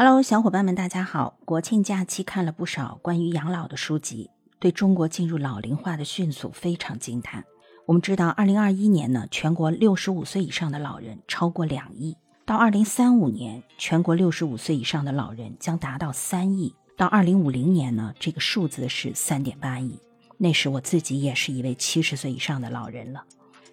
[0.00, 1.36] Hello，小伙伴们，大家好！
[1.44, 4.30] 国庆假期看了不少关于养老的书籍，
[4.60, 7.44] 对中国进入老龄化的迅速非常惊叹。
[7.84, 12.14] 我们知道，二零二一年呢，全国六十五岁以上的老人超过两亿；
[12.46, 19.98] 到二零三五年，全国六十五岁以上的老人将达到三亿；到二零五零年呢，这个数字是三点八亿。
[20.36, 23.24] 那时我自己也是一位七十岁以上的老人了。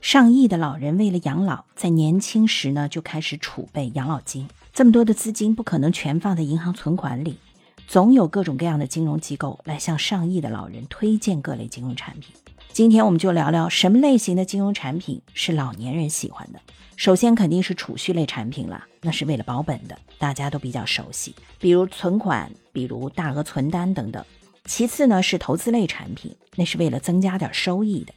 [0.06, 4.48] 上亿的老人为了养老，在年轻时呢就开始储备养老金。
[4.72, 7.40] 这么多的资金不可能全放在银行存款里，
[7.88, 12.36] 总有各种各样的金融机构来向上亿的老人推荐各类金融产品。
[12.72, 16.60] 今天我们就聊聊什么类型的金融产品是老年人喜欢的。
[16.96, 24.24] 首先肯定是储蓄类产品了，那是为了保本的，大家都比较熟悉，比如存款，比如大额存单等等。
[24.66, 28.14] 其次呢是投资类产品，那是为了增加点收益的。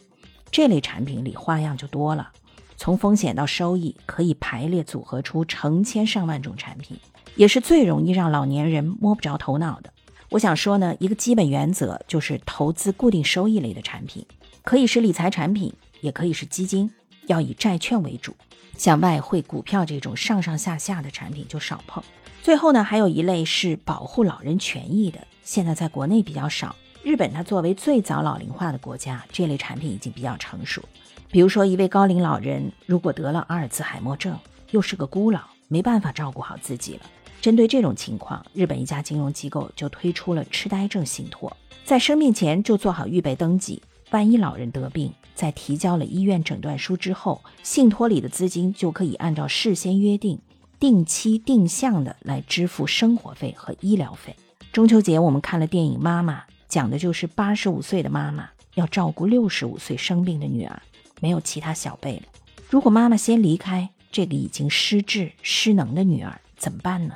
[0.51, 2.30] 这类产品里花样就多了。
[2.77, 6.97] 从风险到收益，可以排列组合出成千上万种产品，
[7.34, 9.93] 也是最容易让老年人摸不着头脑的。
[10.30, 14.24] 我想说呢，一个基本原则就是投资固定收益类的产品，
[14.63, 16.91] 可以是理财产品，也可以是基金，
[17.26, 18.37] 要以债券为主。
[18.76, 22.04] 像外汇、股票这种上上下下的产品就少碰。
[22.43, 26.76] 最后呢，还有一类是保护老人权益的，现在在国内比较少。
[27.09, 30.82] 日本它作为最早老龄化的国家，这类产品已经比较成熟。
[31.30, 34.38] 比如说，一位高龄老人如果得了阿尔茨海默症，
[34.73, 37.01] 又是个孤老，没办法照顾好自己了。
[37.40, 41.51] 针对这种情况，日本一家金融机构就推出了痴呆症信托，
[41.82, 50.38] 在生病前就做好预备登记，万一老人得病，在提交了医院诊断书之后，信托里的资金就可以按照事先约定，
[50.79, 54.36] 定期定向的来支付生活费和医疗费。
[54.70, 60.83] 中秋节我们看了电影《妈妈》，讲的就是八十五岁的妈妈要照顾六十五岁生病的女儿。
[61.21, 62.23] 没有其他小辈了。
[62.71, 67.15] 如果妈妈先离开，这个已经失智失能的女儿怎么办呢？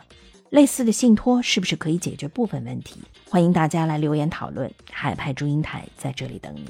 [0.50, 3.00] 类似的信托是不是可以解决部分问题？
[3.28, 4.69] 欢迎大家来留言讨论。
[4.91, 6.66] 海派祝英台在这里等你。